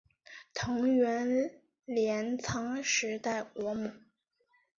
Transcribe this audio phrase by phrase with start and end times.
[0.55, 1.51] 藤原
[1.85, 3.91] 镰仓时代国母。